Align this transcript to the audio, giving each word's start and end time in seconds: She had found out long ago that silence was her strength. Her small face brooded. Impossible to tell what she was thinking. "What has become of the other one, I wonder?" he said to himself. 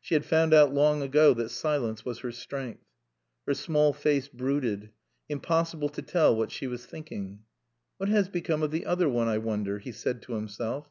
She 0.00 0.14
had 0.14 0.24
found 0.24 0.54
out 0.54 0.72
long 0.72 1.02
ago 1.02 1.34
that 1.34 1.50
silence 1.50 2.02
was 2.02 2.20
her 2.20 2.32
strength. 2.32 2.86
Her 3.46 3.52
small 3.52 3.92
face 3.92 4.26
brooded. 4.26 4.88
Impossible 5.28 5.90
to 5.90 6.00
tell 6.00 6.34
what 6.34 6.50
she 6.50 6.66
was 6.66 6.86
thinking. 6.86 7.40
"What 7.98 8.08
has 8.08 8.30
become 8.30 8.62
of 8.62 8.70
the 8.70 8.86
other 8.86 9.10
one, 9.10 9.28
I 9.28 9.36
wonder?" 9.36 9.78
he 9.78 9.92
said 9.92 10.22
to 10.22 10.32
himself. 10.32 10.88